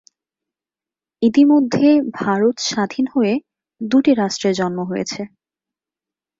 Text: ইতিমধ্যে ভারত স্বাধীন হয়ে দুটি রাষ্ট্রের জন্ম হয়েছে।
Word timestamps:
ইতিমধ্যে 1.21 1.87
ভারত 2.19 2.55
স্বাধীন 2.69 3.05
হয়ে 3.07 3.33
দুটি 3.81 4.11
রাষ্ট্রের 4.13 4.53
জন্ম 4.53 4.79
হয়েছে। 4.83 5.21